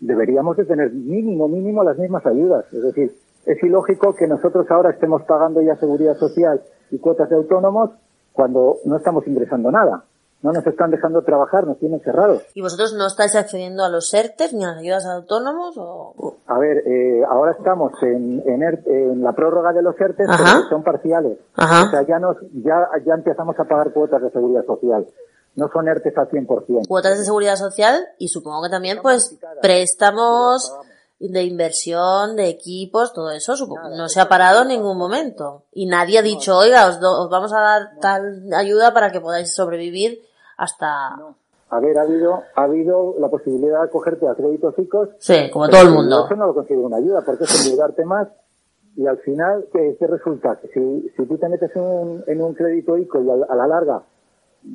deberíamos 0.00 0.56
de 0.56 0.64
tener 0.64 0.92
mínimo, 0.92 1.48
mínimo 1.48 1.82
las 1.82 1.98
mismas 1.98 2.24
ayudas. 2.26 2.64
Es 2.72 2.82
decir, 2.82 3.12
es 3.46 3.62
ilógico 3.62 4.14
que 4.14 4.26
nosotros 4.26 4.66
ahora 4.70 4.90
estemos 4.90 5.22
pagando 5.22 5.60
ya 5.62 5.76
seguridad 5.76 6.14
social 6.16 6.62
y 6.90 6.98
cuotas 6.98 7.28
de 7.30 7.36
autónomos 7.36 7.90
cuando 8.32 8.76
no 8.84 8.96
estamos 8.96 9.26
ingresando 9.26 9.70
nada. 9.70 10.04
No 10.42 10.50
nos 10.50 10.66
están 10.66 10.90
dejando 10.90 11.22
trabajar, 11.22 11.68
nos 11.68 11.78
tienen 11.78 12.00
cerrados. 12.00 12.42
¿Y 12.54 12.62
vosotros 12.62 12.94
no 12.98 13.06
estáis 13.06 13.36
accediendo 13.36 13.84
a 13.84 13.88
los 13.88 14.12
ERTES 14.12 14.52
ni 14.54 14.64
a 14.64 14.68
las 14.68 14.78
ayudas 14.78 15.06
a 15.06 15.14
autónomos? 15.14 15.76
O... 15.78 16.34
A 16.48 16.58
ver, 16.58 16.78
eh, 16.78 17.22
ahora 17.30 17.52
estamos 17.52 17.92
en, 18.02 18.42
en, 18.44 19.22
la 19.22 19.32
prórroga 19.34 19.72
de 19.72 19.82
los 19.82 19.94
ERTES, 20.00 20.26
pero 20.26 20.68
son 20.68 20.82
parciales. 20.82 21.38
O 21.56 21.90
sea, 21.90 22.02
ya, 22.02 22.18
nos, 22.18 22.38
ya, 22.54 22.88
ya 23.06 23.14
empezamos 23.14 23.56
a 23.60 23.64
pagar 23.64 23.92
cuotas 23.92 24.20
de 24.20 24.30
seguridad 24.30 24.64
social 24.66 25.06
no 25.54 25.68
son 25.72 25.88
ERTES 25.88 26.16
al 26.16 26.28
100%. 26.28 26.86
Cuotas 26.86 27.18
de 27.18 27.24
seguridad 27.24 27.56
social 27.56 28.06
y 28.18 28.28
supongo 28.28 28.62
que 28.62 28.70
también 28.70 28.98
pues 29.02 29.38
préstamos 29.60 30.72
de 31.18 31.44
inversión, 31.44 32.36
de 32.36 32.48
equipos, 32.48 33.12
todo 33.12 33.30
eso 33.30 33.54
no 33.96 34.08
se 34.08 34.20
ha 34.20 34.28
parado 34.28 34.62
en 34.62 34.68
ningún 34.68 34.98
momento. 34.98 35.64
Y 35.72 35.86
nadie 35.86 36.18
ha 36.18 36.22
dicho, 36.22 36.56
oiga, 36.56 36.88
os, 36.88 36.96
os 36.96 37.30
vamos 37.30 37.52
a 37.52 37.60
dar 37.60 37.82
tal 38.00 38.52
ayuda 38.54 38.92
para 38.92 39.12
que 39.12 39.20
podáis 39.20 39.54
sobrevivir 39.54 40.20
hasta... 40.56 41.14
A 41.70 41.80
ver, 41.80 41.96
ha 41.96 42.02
habido, 42.02 42.42
ha 42.54 42.64
habido 42.64 43.14
la 43.18 43.28
posibilidad 43.28 43.80
de 43.80 43.86
acogerte 43.86 44.28
a 44.28 44.34
créditos 44.34 44.74
chicos. 44.76 45.08
Sí, 45.18 45.48
como 45.50 45.68
todo 45.68 45.80
el 45.80 45.90
mundo. 45.90 46.26
Eso 46.26 46.36
no 46.36 46.46
lo 46.46 46.54
considero 46.54 46.86
una 46.86 46.98
ayuda, 46.98 47.22
porque 47.24 47.44
es 47.44 47.66
endeudarte 47.66 48.04
más 48.04 48.28
y 48.94 49.06
al 49.06 49.18
final, 49.18 49.66
¿qué, 49.72 49.96
resulta? 50.00 50.56
Que 50.56 50.68
si, 50.68 51.08
si 51.16 51.26
tú 51.26 51.38
te 51.38 51.48
metes 51.48 51.74
en 51.74 51.82
un, 51.82 52.24
en 52.26 52.42
un 52.42 52.52
crédito 52.52 52.98
ICO 52.98 53.22
y 53.22 53.30
a 53.30 53.54
la 53.54 53.66
larga 53.66 54.02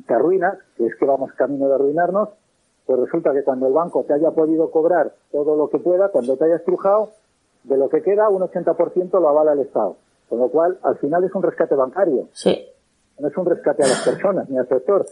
te 0.05 0.13
arruinas, 0.13 0.57
que 0.75 0.85
es 0.85 0.95
que 0.95 1.05
vamos 1.05 1.31
camino 1.33 1.67
de 1.67 1.75
arruinarnos, 1.75 2.29
pues 2.85 2.99
resulta 2.99 3.33
que 3.33 3.43
cuando 3.43 3.67
el 3.67 3.73
banco 3.73 4.03
te 4.05 4.13
haya 4.13 4.31
podido 4.31 4.71
cobrar 4.71 5.13
todo 5.31 5.55
lo 5.55 5.69
que 5.69 5.79
pueda, 5.79 6.09
cuando 6.09 6.37
te 6.37 6.45
haya 6.45 6.55
estrujado, 6.55 7.11
de 7.63 7.77
lo 7.77 7.89
que 7.89 8.01
queda, 8.01 8.29
un 8.29 8.41
80% 8.41 9.19
lo 9.19 9.29
avala 9.29 9.53
el 9.53 9.59
Estado. 9.59 9.97
Con 10.29 10.39
lo 10.39 10.49
cual, 10.49 10.77
al 10.83 10.97
final 10.97 11.23
es 11.23 11.33
un 11.35 11.43
rescate 11.43 11.75
bancario. 11.75 12.29
Sí. 12.33 12.67
No 13.19 13.27
es 13.27 13.37
un 13.37 13.45
rescate 13.45 13.83
a 13.83 13.87
las 13.87 14.05
personas 14.05 14.49
ni 14.49 14.57
al 14.57 14.67
sector. 14.67 15.05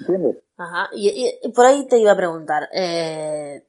¿Entiendes? 0.00 0.38
Ajá. 0.56 0.88
Y, 0.92 1.30
por 1.54 1.66
ahí 1.66 1.86
te 1.86 1.98
iba 1.98 2.12
a 2.12 2.16
preguntar, 2.16 2.68
eh, 2.72 3.64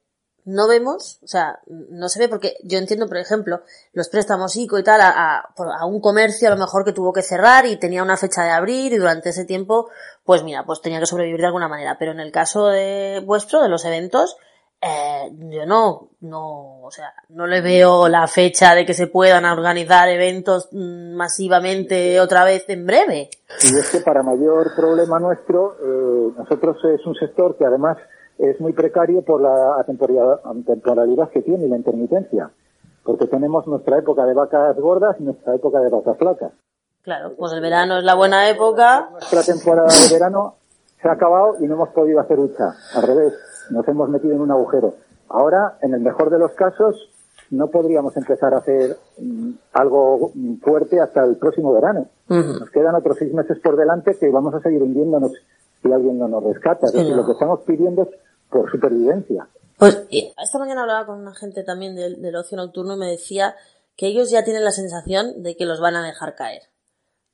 no 0.45 0.67
vemos, 0.67 1.19
o 1.23 1.27
sea, 1.27 1.59
no 1.67 2.07
se 2.07 2.19
ve 2.19 2.29
porque 2.29 2.55
yo 2.63 2.77
entiendo, 2.77 3.07
por 3.07 3.17
ejemplo, 3.17 3.61
los 3.93 4.09
préstamos 4.09 4.55
ICO 4.55 4.77
y 4.77 4.83
tal 4.83 5.01
a, 5.01 5.39
a, 5.39 5.85
un 5.85 5.99
comercio 5.99 6.47
a 6.47 6.51
lo 6.51 6.57
mejor 6.57 6.85
que 6.85 6.93
tuvo 6.93 7.11
que 7.11 7.23
cerrar 7.23 7.65
y 7.65 7.77
tenía 7.77 8.03
una 8.03 8.15
fecha 8.15 8.43
de 8.43 8.51
abrir 8.51 8.93
y 8.93 8.97
durante 8.97 9.29
ese 9.29 9.45
tiempo, 9.45 9.89
pues 10.23 10.43
mira, 10.43 10.63
pues 10.63 10.81
tenía 10.81 10.99
que 10.99 11.07
sobrevivir 11.07 11.41
de 11.41 11.47
alguna 11.47 11.67
manera. 11.67 11.97
Pero 11.97 12.11
en 12.11 12.19
el 12.19 12.31
caso 12.31 12.67
de 12.67 13.23
vuestro, 13.25 13.63
de 13.63 13.69
los 13.69 13.85
eventos, 13.85 14.37
eh, 14.81 15.31
yo 15.49 15.65
no, 15.65 16.09
no, 16.21 16.81
o 16.83 16.91
sea, 16.91 17.11
no 17.29 17.47
le 17.47 17.61
veo 17.61 18.07
la 18.07 18.27
fecha 18.27 18.75
de 18.75 18.85
que 18.85 18.93
se 18.93 19.07
puedan 19.07 19.45
organizar 19.45 20.09
eventos 20.09 20.69
mm, 20.71 21.15
masivamente 21.15 22.19
otra 22.19 22.43
vez 22.43 22.65
en 22.67 22.85
breve. 22.85 23.29
Y 23.63 23.77
es 23.79 23.89
que 23.89 24.01
para 24.01 24.21
mayor 24.21 24.75
problema 24.75 25.17
nuestro, 25.19 25.75
eh, 25.81 26.33
nosotros 26.37 26.77
es 26.85 27.03
un 27.07 27.15
sector 27.15 27.57
que 27.57 27.65
además 27.65 27.97
es 28.37 28.59
muy 28.59 28.73
precario 28.73 29.21
por 29.21 29.41
la 29.41 29.83
temporalidad 29.85 31.29
que 31.29 31.41
tiene 31.41 31.65
y 31.65 31.69
la 31.69 31.77
intermitencia, 31.77 32.51
porque 33.03 33.27
tenemos 33.27 33.65
nuestra 33.67 33.97
época 33.97 34.25
de 34.25 34.33
vacas 34.33 34.77
gordas 34.77 35.15
y 35.19 35.23
nuestra 35.23 35.55
época 35.55 35.79
de 35.79 35.89
vacas 35.89 36.17
flacas. 36.17 36.51
Claro, 37.01 37.35
pues 37.37 37.53
el 37.53 37.61
verano 37.61 37.99
es 37.99 38.03
la 38.03 38.15
buena 38.15 38.49
época. 38.49 39.09
Nuestra 39.11 39.43
temporada 39.43 39.89
de 39.89 40.13
verano 40.13 40.55
se 41.01 41.07
ha 41.07 41.11
acabado 41.11 41.55
y 41.59 41.67
no 41.67 41.75
hemos 41.75 41.89
podido 41.89 42.19
hacer 42.19 42.39
hucha. 42.39 42.73
Al 42.95 43.03
revés, 43.03 43.33
nos 43.69 43.87
hemos 43.87 44.09
metido 44.09 44.33
en 44.33 44.41
un 44.41 44.51
agujero. 44.51 44.95
Ahora, 45.29 45.77
en 45.81 45.93
el 45.93 46.01
mejor 46.01 46.31
de 46.31 46.39
los 46.39 46.51
casos, 46.53 47.09
no 47.51 47.67
podríamos 47.67 48.17
empezar 48.17 48.53
a 48.53 48.57
hacer 48.57 48.97
mm, 49.19 49.51
algo 49.73 50.31
fuerte 50.61 50.99
hasta 50.99 51.23
el 51.23 51.37
próximo 51.37 51.73
verano. 51.73 52.07
Nos 52.27 52.71
quedan 52.71 52.95
otros 52.95 53.17
seis 53.19 53.31
meses 53.33 53.59
por 53.59 53.77
delante 53.77 54.17
que 54.17 54.29
vamos 54.31 54.55
a 54.55 54.61
seguir 54.61 54.81
hundiéndonos 54.81 55.31
si 55.81 55.91
alguien 55.91 56.17
no 56.17 56.27
nos 56.27 56.43
rescata. 56.43 56.87
lo 56.93 57.25
que 57.25 57.31
estamos 57.31 57.61
pidiendo 57.65 58.03
es 58.03 58.09
por 58.49 58.69
supervivencia. 58.71 59.47
Pues 59.77 60.05
esta 60.09 60.59
mañana 60.59 60.81
hablaba 60.81 61.05
con 61.05 61.19
una 61.19 61.35
gente 61.35 61.63
también 61.63 61.95
del, 61.95 62.35
ocio 62.35 62.57
nocturno 62.57 62.95
y 62.95 62.99
me 62.99 63.11
decía 63.11 63.55
que 63.95 64.07
ellos 64.07 64.29
ya 64.29 64.43
tienen 64.43 64.63
la 64.63 64.71
sensación 64.71 65.43
de 65.43 65.55
que 65.55 65.65
los 65.65 65.79
van 65.79 65.95
a 65.95 66.05
dejar 66.05 66.35
caer 66.35 66.61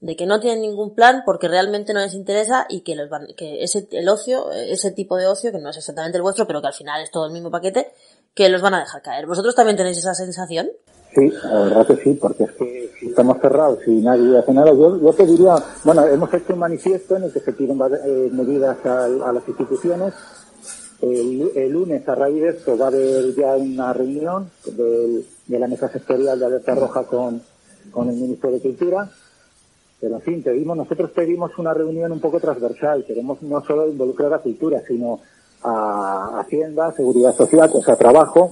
de 0.01 0.15
que 0.15 0.25
no 0.25 0.39
tienen 0.39 0.61
ningún 0.61 0.95
plan 0.95 1.21
porque 1.25 1.47
realmente 1.47 1.93
no 1.93 1.99
les 1.99 2.15
interesa 2.15 2.65
y 2.67 2.81
que 2.81 2.95
los 2.95 3.07
van, 3.07 3.27
que 3.37 3.63
ese 3.63 3.87
el 3.91 4.09
ocio, 4.09 4.51
ese 4.51 4.91
tipo 4.91 5.15
de 5.15 5.27
ocio 5.27 5.51
que 5.51 5.59
no 5.59 5.69
es 5.69 5.77
exactamente 5.77 6.17
el 6.17 6.23
vuestro, 6.23 6.47
pero 6.47 6.59
que 6.59 6.67
al 6.67 6.73
final 6.73 7.01
es 7.01 7.11
todo 7.11 7.27
el 7.27 7.31
mismo 7.31 7.51
paquete, 7.51 7.93
que 8.33 8.49
los 8.49 8.61
van 8.61 8.73
a 8.73 8.79
dejar 8.79 9.01
caer. 9.01 9.27
¿Vosotros 9.27 9.55
también 9.55 9.77
tenéis 9.77 9.97
esa 9.97 10.13
sensación? 10.13 10.69
Sí, 11.13 11.29
la 11.43 11.63
verdad 11.63 11.87
que 11.87 11.97
sí, 11.97 12.13
porque 12.13 12.45
es 12.45 12.51
que 12.51 12.91
si 12.99 13.07
estamos 13.07 13.37
cerrados 13.41 13.79
y 13.85 14.01
nadie 14.01 14.37
hace 14.37 14.53
nada, 14.53 14.71
yo, 14.71 15.01
yo 15.01 15.13
te 15.13 15.25
diría, 15.25 15.55
bueno, 15.83 16.07
hemos 16.07 16.33
hecho 16.33 16.53
un 16.53 16.59
manifiesto 16.59 17.17
en 17.17 17.23
el 17.23 17.33
que 17.33 17.41
se 17.41 17.51
piden 17.51 17.77
eh, 17.81 18.29
medidas 18.31 18.77
a, 18.85 19.07
las 19.09 19.45
instituciones 19.47 20.13
el, 21.01 21.69
lunes, 21.69 22.07
a 22.07 22.15
raíz 22.15 22.41
de 22.41 22.49
esto, 22.49 22.77
va 22.77 22.85
a 22.85 22.87
haber 22.89 23.33
ya 23.35 23.55
una 23.55 23.91
reunión 23.91 24.51
de, 24.65 25.25
la 25.47 25.67
mesa 25.67 25.89
sectorial 25.89 26.39
de 26.39 26.45
Alerta 26.45 26.75
Roja 26.75 27.03
con, 27.03 27.41
con 27.91 28.07
el 28.07 28.15
ministro 28.15 28.51
de 28.51 28.59
Cultura. 28.59 29.09
Pero 29.99 30.15
en 30.15 30.21
fin, 30.21 30.43
pedimos, 30.43 30.77
nosotros 30.77 31.11
pedimos 31.11 31.57
una 31.57 31.73
reunión 31.73 32.11
un 32.11 32.19
poco 32.19 32.39
transversal. 32.39 33.03
Queremos 33.05 33.41
no 33.41 33.63
solo 33.65 33.87
involucrar 33.87 34.33
a 34.33 34.39
cultura, 34.39 34.81
sino 34.87 35.19
a 35.63 36.39
Hacienda, 36.39 36.91
Seguridad 36.93 37.35
Social, 37.35 37.69
o 37.73 37.81
sea, 37.81 37.95
trabajo, 37.95 38.49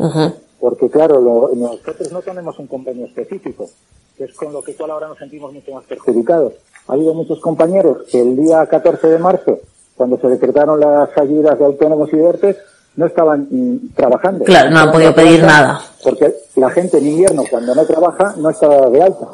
porque 0.60 0.90
claro, 0.90 1.50
nosotros 1.56 2.12
no 2.12 2.22
tenemos 2.22 2.58
un 2.60 2.68
convenio 2.68 3.06
específico, 3.06 3.70
que 4.18 4.26
es 4.26 4.34
con 4.36 4.54
lo 4.54 4.62
que 4.62 4.76
cual 4.76 4.92
ahora 4.92 5.08
nos 5.08 5.18
sentimos 5.18 5.54
mucho 5.54 5.72
más 5.72 5.86
perjudicados. 5.86 6.54
Ha 6.88 6.94
habido 6.94 7.14
muchos 7.14 7.40
compañeros 7.40 8.00
que 8.10 8.22
el 8.22 8.36
día 8.36 8.66
14 8.66 9.08
de 9.08 9.20
marzo 9.20 9.60
cuando 10.00 10.18
se 10.18 10.30
decretaron 10.30 10.80
las 10.80 11.10
ayudas 11.18 11.60
de 11.60 11.66
autónomos 11.66 12.08
y 12.14 12.16
vertes, 12.16 12.56
no 12.96 13.06
estaban 13.06 13.50
mm, 13.52 13.90
trabajando. 13.96 14.46
Claro, 14.46 14.70
no 14.70 14.80
han 14.80 14.92
podido 14.94 15.14
pedir 15.14 15.44
nada. 15.44 15.82
Porque 16.02 16.34
la 16.56 16.70
gente 16.70 17.00
en 17.00 17.08
invierno, 17.08 17.44
cuando 17.50 17.76
no 17.76 17.86
trabaja, 17.86 18.34
no 18.38 18.50
está 18.50 18.90
de 18.90 19.04
alta. 19.04 19.28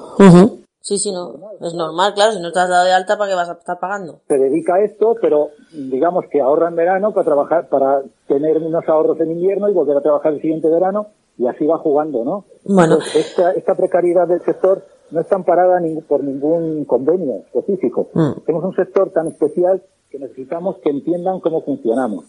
Sí, 0.85 0.99
sí, 0.99 1.11
no. 1.11 1.33
Es 1.61 1.73
normal, 1.73 2.13
claro, 2.13 2.33
si 2.33 2.39
no 2.39 2.49
estás 2.49 2.69
dado 2.69 2.85
de 2.85 2.93
alta, 2.93 3.17
¿para 3.17 3.31
qué 3.31 3.35
vas 3.35 3.49
a 3.49 3.53
estar 3.53 3.79
pagando? 3.79 4.19
Se 4.27 4.37
dedica 4.37 4.75
a 4.75 4.83
esto, 4.83 5.15
pero 5.19 5.49
digamos 5.73 6.25
que 6.31 6.39
ahorra 6.39 6.69
en 6.69 6.75
verano 6.75 7.11
para 7.11 7.25
trabajar, 7.25 7.69
para 7.69 8.03
tener 8.27 8.57
unos 8.57 8.87
ahorros 8.87 9.19
en 9.19 9.31
invierno 9.31 9.67
y 9.67 9.73
volver 9.73 9.97
a 9.97 10.01
trabajar 10.01 10.33
el 10.33 10.41
siguiente 10.41 10.69
verano 10.69 11.07
y 11.37 11.47
así 11.47 11.65
va 11.65 11.79
jugando, 11.79 12.23
¿no? 12.23 12.45
Bueno. 12.63 12.99
esta, 13.15 13.51
esta 13.53 13.73
precariedad 13.73 14.27
del 14.27 14.41
sector 14.41 14.83
no 15.09 15.21
está 15.21 15.35
amparada 15.35 15.79
ni, 15.79 15.99
por 16.01 16.23
ningún 16.23 16.85
convenio 16.85 17.43
específico. 17.47 18.09
Mm. 18.13 18.41
Tenemos 18.45 18.65
un 18.65 18.75
sector 18.75 19.09
tan 19.11 19.27
especial 19.27 19.81
necesitamos 20.19 20.77
que 20.79 20.89
entiendan 20.89 21.39
cómo 21.39 21.61
funcionamos. 21.61 22.25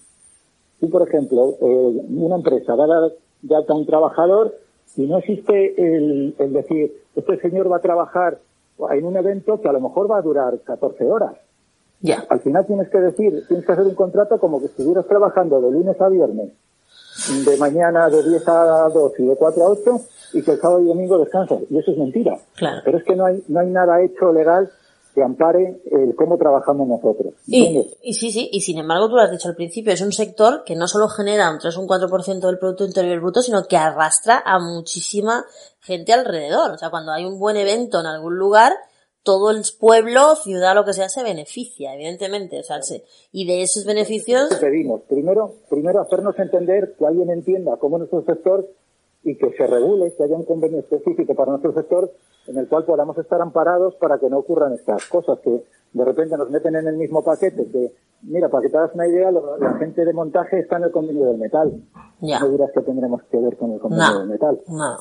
Si, 0.80 0.86
por 0.86 1.06
ejemplo, 1.08 1.54
eh, 1.60 2.02
una 2.08 2.36
empresa 2.36 2.74
va 2.74 2.84
a 2.84 2.88
dar 2.88 3.12
de 3.42 3.56
alta 3.56 3.72
a 3.72 3.76
un 3.76 3.86
trabajador 3.86 4.54
y 4.96 5.06
no 5.06 5.18
existe 5.18 5.74
el, 5.76 6.34
decir, 6.52 6.92
este 7.14 7.40
señor 7.40 7.70
va 7.70 7.78
a 7.78 7.80
trabajar 7.80 8.38
en 8.90 9.04
un 9.04 9.16
evento 9.16 9.60
que 9.60 9.68
a 9.68 9.72
lo 9.72 9.80
mejor 9.80 10.10
va 10.10 10.18
a 10.18 10.22
durar 10.22 10.58
14 10.60 11.04
horas. 11.04 11.34
Ya. 12.00 12.24
Al 12.28 12.40
final 12.40 12.66
tienes 12.66 12.88
que 12.88 12.98
decir, 12.98 13.44
tienes 13.48 13.64
que 13.64 13.72
hacer 13.72 13.86
un 13.86 13.94
contrato 13.94 14.38
como 14.38 14.60
que 14.60 14.66
estuvieras 14.66 15.06
trabajando 15.06 15.60
de 15.60 15.70
lunes 15.70 16.00
a 16.00 16.08
viernes, 16.08 16.52
de 17.44 17.56
mañana 17.56 18.08
de 18.10 18.22
10 18.22 18.48
a 18.48 18.88
2 18.92 19.12
y 19.18 19.26
de 19.26 19.36
4 19.36 19.62
a 19.62 19.68
8, 19.68 20.00
y 20.34 20.42
que 20.42 20.52
el 20.52 20.60
sábado 20.60 20.82
y 20.82 20.86
domingo 20.86 21.18
descansas. 21.18 21.60
Y 21.70 21.78
eso 21.78 21.92
es 21.92 21.98
mentira. 21.98 22.36
Claro. 22.56 22.82
Pero 22.84 22.98
es 22.98 23.04
que 23.04 23.16
no 23.16 23.24
hay, 23.24 23.42
no 23.48 23.60
hay 23.60 23.70
nada 23.70 24.02
hecho 24.02 24.32
legal 24.32 24.70
que 25.16 25.22
ampare 25.22 25.80
el 25.90 26.14
cómo 26.14 26.36
trabajamos 26.36 26.86
nosotros. 26.86 27.32
Y, 27.46 28.12
sí, 28.12 28.30
sí, 28.30 28.50
y 28.52 28.60
sin 28.60 28.76
embargo 28.76 29.08
tú 29.08 29.14
lo 29.14 29.22
has 29.22 29.30
dicho 29.30 29.48
al 29.48 29.56
principio, 29.56 29.94
es 29.94 30.02
un 30.02 30.12
sector 30.12 30.62
que 30.62 30.76
no 30.76 30.86
solo 30.86 31.08
genera 31.08 31.50
un 31.50 31.58
3 31.58 31.74
o 31.74 31.80
un 31.80 31.88
4% 31.88 32.40
del 32.40 32.58
Producto 32.58 32.84
Interior 32.84 33.18
Bruto, 33.20 33.40
sino 33.40 33.66
que 33.66 33.78
arrastra 33.78 34.42
a 34.44 34.58
muchísima 34.58 35.46
gente 35.80 36.12
alrededor. 36.12 36.72
O 36.72 36.76
sea, 36.76 36.90
cuando 36.90 37.12
hay 37.12 37.24
un 37.24 37.38
buen 37.38 37.56
evento 37.56 37.98
en 37.98 38.04
algún 38.04 38.36
lugar, 38.36 38.74
todo 39.22 39.50
el 39.50 39.62
pueblo, 39.80 40.36
ciudad, 40.36 40.74
lo 40.74 40.84
que 40.84 40.92
sea, 40.92 41.08
se 41.08 41.22
beneficia, 41.22 41.94
evidentemente. 41.94 42.60
O 42.60 42.62
sea, 42.62 42.78
y 43.32 43.46
de 43.46 43.62
esos 43.62 43.86
beneficios... 43.86 44.50
¿Qué 44.50 44.66
pedimos? 44.66 45.00
Primero, 45.08 45.54
primero 45.70 46.02
hacernos 46.02 46.38
entender, 46.38 46.94
que 46.98 47.06
alguien 47.06 47.30
entienda 47.30 47.78
cómo 47.78 47.96
nuestro 47.96 48.22
sector 48.22 48.68
y 49.26 49.36
que 49.36 49.50
se 49.56 49.66
regule, 49.66 50.14
que 50.16 50.22
haya 50.22 50.36
un 50.36 50.44
convenio 50.44 50.78
específico 50.78 51.34
para 51.34 51.50
nuestro 51.50 51.72
sector 51.74 52.12
en 52.46 52.58
el 52.58 52.68
cual 52.68 52.84
podamos 52.84 53.18
estar 53.18 53.40
amparados 53.42 53.96
para 53.96 54.18
que 54.18 54.30
no 54.30 54.38
ocurran 54.38 54.72
estas 54.72 55.04
cosas 55.06 55.40
que 55.42 55.64
de 55.92 56.04
repente 56.04 56.36
nos 56.36 56.48
meten 56.48 56.76
en 56.76 56.86
el 56.86 56.96
mismo 56.96 57.24
paquete 57.24 57.66
que 57.66 57.92
mira 58.22 58.48
para 58.48 58.62
que 58.62 58.68
te 58.68 58.78
hagas 58.78 58.94
una 58.94 59.08
idea 59.08 59.32
la 59.32 59.78
gente 59.78 60.04
de 60.04 60.12
montaje 60.12 60.60
está 60.60 60.76
en 60.76 60.84
el 60.84 60.92
convenio 60.92 61.26
del 61.26 61.38
metal. 61.38 61.72
Ya. 62.20 62.38
no 62.38 62.50
dirás 62.50 62.70
que 62.72 62.82
tendremos 62.82 63.20
que 63.24 63.36
ver 63.38 63.56
con 63.56 63.72
el 63.72 63.80
convenio 63.80 64.20
del 64.20 64.28
metal. 64.28 64.60
nada. 64.68 64.98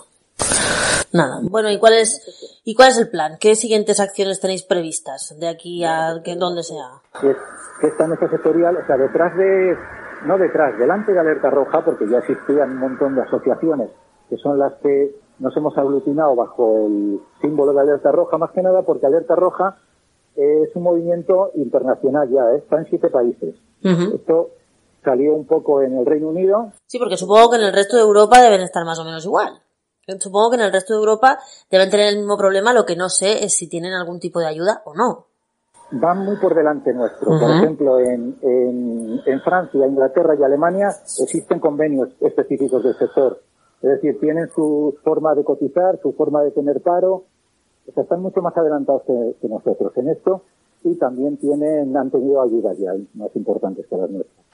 Nada. 1.13 1.39
Bueno 1.43 1.69
y 1.69 1.77
cuál 1.77 1.93
es 1.93 2.61
y 2.65 2.73
cuál 2.73 2.89
es 2.89 2.97
el 2.97 3.09
plan 3.09 3.37
qué 3.39 3.55
siguientes 3.55 3.99
acciones 3.99 4.41
tenéis 4.41 4.63
previstas 4.63 5.35
de 5.39 5.47
aquí 5.47 5.83
a 5.85 6.21
que 6.23 6.35
donde 6.35 6.63
sea 6.63 6.99
que, 7.21 7.35
esta 7.87 8.07
mesa 8.07 8.27
sectorial 8.27 8.75
o 8.75 8.85
sea 8.87 8.97
detrás 8.97 9.37
de 9.37 9.77
no 10.25 10.37
detrás 10.37 10.77
delante 10.79 11.13
de 11.13 11.19
alerta 11.19 11.51
roja 11.51 11.85
porque 11.85 12.09
ya 12.09 12.17
existían 12.17 12.71
un 12.71 12.79
montón 12.79 13.15
de 13.15 13.21
asociaciones 13.21 13.91
que 14.29 14.37
son 14.37 14.59
las 14.59 14.73
que 14.75 15.15
nos 15.39 15.55
hemos 15.57 15.77
aglutinado 15.77 16.35
bajo 16.35 16.85
el 16.85 17.19
símbolo 17.41 17.73
de 17.73 17.81
Alerta 17.81 18.11
Roja, 18.11 18.37
más 18.37 18.51
que 18.51 18.61
nada 18.61 18.83
porque 18.83 19.05
Alerta 19.05 19.35
Roja 19.35 19.77
es 20.35 20.75
un 20.75 20.83
movimiento 20.83 21.51
internacional 21.55 22.29
ya, 22.29 22.41
¿eh? 22.53 22.57
está 22.57 22.77
en 22.77 22.85
siete 22.89 23.09
países. 23.09 23.55
Esto 23.81 24.49
salió 25.03 25.33
un 25.33 25.45
poco 25.45 25.81
en 25.81 25.97
el 25.97 26.05
Reino 26.05 26.29
Unido. 26.29 26.71
Sí, 26.87 26.97
porque 26.97 27.17
supongo 27.17 27.51
que 27.51 27.57
en 27.57 27.63
el 27.63 27.73
resto 27.73 27.95
de 27.95 28.01
Europa 28.01 28.41
deben 28.41 28.61
estar 28.61 28.83
más 28.83 28.99
o 28.99 29.05
menos 29.05 29.23
igual. 29.25 29.61
Supongo 30.19 30.51
que 30.51 30.57
en 30.57 30.63
el 30.63 30.73
resto 30.73 30.93
de 30.93 30.99
Europa 30.99 31.39
deben 31.69 31.89
tener 31.89 32.07
el 32.07 32.17
mismo 32.17 32.37
problema, 32.37 32.73
lo 32.73 32.85
que 32.85 32.95
no 32.95 33.09
sé 33.09 33.43
es 33.43 33.53
si 33.53 33.67
tienen 33.67 33.93
algún 33.93 34.19
tipo 34.19 34.39
de 34.39 34.47
ayuda 34.47 34.81
o 34.85 34.93
no. 34.95 35.27
Van 35.91 36.25
muy 36.25 36.35
por 36.37 36.55
delante 36.55 36.93
nuestro. 36.93 37.39
Por 37.39 37.51
ejemplo, 37.51 37.99
en, 37.99 38.35
en, 38.41 39.21
en 39.25 39.41
Francia, 39.41 39.85
Inglaterra 39.85 40.35
y 40.37 40.43
Alemania 40.43 40.87
existen 41.21 41.59
convenios 41.59 42.09
específicos 42.19 42.83
del 42.83 42.97
sector 42.97 43.39
es 43.85 44.01
decir, 44.01 44.19
tienen 44.19 44.49
su 44.49 44.97
forma 45.03 45.35
de 45.35 45.43
cotizar, 45.43 45.99
su 46.01 46.13
forma 46.13 46.41
de 46.41 46.49
tener 46.49 46.81
paro, 46.81 47.25
están 47.95 48.19
mucho 48.19 48.41
más 48.41 48.57
adelantados 48.57 49.03
que, 49.03 49.47
nosotros 49.47 49.95
en 49.97 50.09
esto 50.09 50.41
y 50.83 50.95
también 50.95 51.37
tienen, 51.37 51.95
han 51.95 52.09
tenido 52.09 52.41
ayudas 52.41 52.79
ya 52.79 52.93
más 53.13 53.35
importantes 53.35 53.85
que 53.85 53.95
las 53.95 54.09
nuestras. 54.09 54.45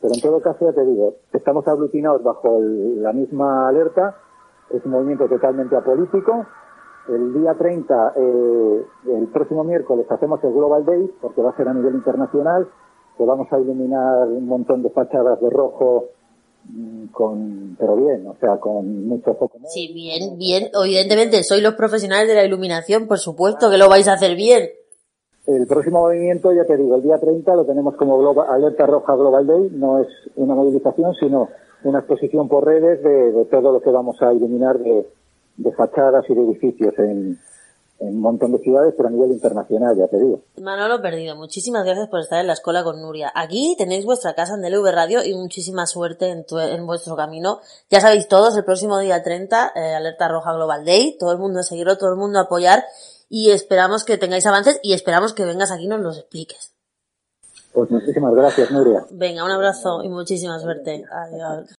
Pero 0.00 0.14
en 0.14 0.20
todo 0.22 0.40
caso, 0.40 0.64
ya 0.64 0.72
te 0.72 0.86
digo, 0.86 1.16
estamos 1.34 1.68
aglutinados 1.68 2.22
bajo 2.22 2.60
la 2.60 3.12
misma 3.12 3.68
alerta, 3.68 4.16
es 4.70 4.82
un 4.86 4.92
movimiento 4.92 5.28
totalmente 5.28 5.76
apolítico. 5.76 6.46
El 7.10 7.34
día 7.34 7.52
30, 7.52 8.14
eh, 8.16 8.86
el 9.08 9.26
próximo 9.28 9.64
miércoles, 9.64 10.06
hacemos 10.08 10.42
el 10.44 10.52
Global 10.52 10.86
Day, 10.86 11.12
porque 11.20 11.42
va 11.42 11.50
a 11.50 11.56
ser 11.56 11.68
a 11.68 11.74
nivel 11.74 11.94
internacional, 11.94 12.66
que 13.18 13.24
vamos 13.26 13.52
a 13.52 13.60
iluminar 13.60 14.28
un 14.28 14.46
montón 14.46 14.82
de 14.82 14.88
fachadas 14.88 15.38
de 15.42 15.50
rojo 15.50 16.06
con, 17.12 17.76
pero 17.78 17.96
bien, 17.96 18.26
o 18.26 18.36
sea, 18.40 18.58
con 18.58 19.06
mucho 19.06 19.34
foco. 19.34 19.58
Sí, 19.68 19.92
bien, 19.92 20.38
bien. 20.38 20.70
Evidentemente, 20.72 21.42
sois 21.42 21.62
los 21.62 21.74
profesionales 21.74 22.28
de 22.28 22.34
la 22.34 22.44
iluminación, 22.44 23.06
por 23.06 23.18
supuesto 23.18 23.70
que 23.70 23.78
lo 23.78 23.88
vais 23.88 24.08
a 24.08 24.14
hacer 24.14 24.36
bien. 24.36 24.70
El 25.46 25.66
próximo 25.66 26.02
movimiento, 26.02 26.52
ya 26.52 26.64
te 26.64 26.76
digo, 26.76 26.94
el 26.94 27.02
día 27.02 27.18
30 27.18 27.56
lo 27.56 27.64
tenemos 27.64 27.96
como 27.96 28.16
Global, 28.18 28.46
Alerta 28.48 28.86
Roja 28.86 29.16
Global 29.16 29.46
Day, 29.46 29.70
no 29.72 30.00
es 30.00 30.06
una 30.36 30.54
movilización, 30.54 31.14
sino 31.14 31.48
una 31.82 31.98
exposición 31.98 32.48
por 32.48 32.64
redes 32.64 33.02
de, 33.02 33.44
todo 33.46 33.72
lo 33.72 33.80
que 33.80 33.90
vamos 33.90 34.22
a 34.22 34.32
iluminar 34.32 34.78
de, 34.78 35.04
fachadas 35.76 36.24
y 36.28 36.34
de 36.34 36.42
edificios 36.42 36.94
en, 36.98 37.38
un 38.02 38.20
montón 38.20 38.52
de 38.52 38.58
ciudades, 38.58 38.94
pero 38.96 39.08
a 39.08 39.12
nivel 39.12 39.30
internacional, 39.32 39.96
ya 39.96 40.08
te 40.08 40.18
digo. 40.18 40.42
Manolo 40.60 41.00
Perdido, 41.00 41.36
muchísimas 41.36 41.84
gracias 41.84 42.08
por 42.08 42.20
estar 42.20 42.40
en 42.40 42.46
la 42.46 42.52
escuela 42.52 42.82
con 42.82 43.00
Nuria. 43.00 43.32
Aquí 43.34 43.74
tenéis 43.78 44.04
vuestra 44.04 44.34
casa 44.34 44.54
en 44.54 44.62
DLV 44.62 44.90
Radio 44.92 45.24
y 45.24 45.34
muchísima 45.34 45.86
suerte 45.86 46.30
en, 46.30 46.44
en 46.50 46.86
vuestro 46.86 47.16
camino. 47.16 47.60
Ya 47.90 48.00
sabéis 48.00 48.28
todos, 48.28 48.56
el 48.56 48.64
próximo 48.64 48.98
día 48.98 49.22
30, 49.22 49.72
eh, 49.74 49.94
Alerta 49.94 50.28
Roja 50.28 50.52
Global 50.52 50.84
Day, 50.84 51.16
todo 51.18 51.32
el 51.32 51.38
mundo 51.38 51.60
a 51.60 51.62
seguirlo, 51.62 51.96
todo 51.96 52.10
el 52.10 52.18
mundo 52.18 52.38
a 52.38 52.42
apoyar 52.42 52.84
y 53.28 53.50
esperamos 53.50 54.04
que 54.04 54.18
tengáis 54.18 54.46
avances 54.46 54.78
y 54.82 54.92
esperamos 54.92 55.32
que 55.32 55.44
vengas 55.44 55.70
aquí 55.70 55.84
y 55.84 55.88
nos 55.88 56.00
los 56.00 56.18
expliques. 56.18 56.74
Pues 57.72 57.90
muchísimas 57.90 58.34
gracias, 58.34 58.70
Nuria. 58.70 59.06
Venga, 59.10 59.44
un 59.44 59.50
abrazo 59.50 60.02
y 60.02 60.08
muchísima 60.08 60.58
suerte. 60.58 61.04
Adiós. 61.10 61.74